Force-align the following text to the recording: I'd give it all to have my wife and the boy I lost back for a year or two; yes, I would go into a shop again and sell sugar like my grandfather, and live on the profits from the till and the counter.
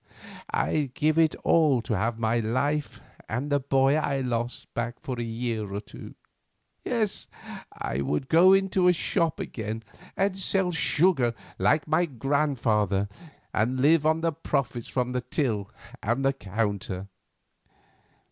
I'd 0.55 0.95
give 0.95 1.19
it 1.19 1.35
all 1.43 1.83
to 1.83 1.95
have 1.95 2.17
my 2.17 2.39
wife 2.39 3.01
and 3.29 3.51
the 3.51 3.59
boy 3.59 3.93
I 3.97 4.21
lost 4.21 4.73
back 4.73 4.99
for 4.99 5.19
a 5.19 5.23
year 5.23 5.71
or 5.71 5.79
two; 5.79 6.15
yes, 6.83 7.27
I 7.71 8.01
would 8.01 8.27
go 8.27 8.51
into 8.51 8.87
a 8.87 8.93
shop 8.93 9.39
again 9.39 9.83
and 10.17 10.35
sell 10.35 10.71
sugar 10.71 11.35
like 11.59 11.87
my 11.87 12.07
grandfather, 12.07 13.09
and 13.53 13.79
live 13.79 14.03
on 14.03 14.21
the 14.21 14.31
profits 14.31 14.87
from 14.87 15.11
the 15.11 15.21
till 15.21 15.69
and 16.01 16.25
the 16.25 16.33
counter. 16.33 17.07